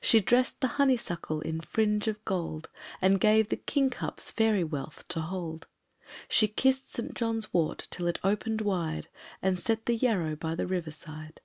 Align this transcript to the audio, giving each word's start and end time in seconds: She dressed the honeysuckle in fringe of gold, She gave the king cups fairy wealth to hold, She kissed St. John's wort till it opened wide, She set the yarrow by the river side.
She 0.00 0.18
dressed 0.18 0.60
the 0.60 0.66
honeysuckle 0.82 1.40
in 1.40 1.60
fringe 1.60 2.08
of 2.08 2.24
gold, 2.24 2.68
She 3.00 3.10
gave 3.10 3.46
the 3.48 3.56
king 3.56 3.90
cups 3.90 4.28
fairy 4.28 4.64
wealth 4.64 5.06
to 5.10 5.20
hold, 5.20 5.68
She 6.28 6.48
kissed 6.48 6.90
St. 6.92 7.14
John's 7.14 7.54
wort 7.54 7.86
till 7.92 8.08
it 8.08 8.18
opened 8.24 8.60
wide, 8.60 9.06
She 9.40 9.54
set 9.54 9.86
the 9.86 9.94
yarrow 9.94 10.34
by 10.34 10.56
the 10.56 10.66
river 10.66 10.90
side. 10.90 11.40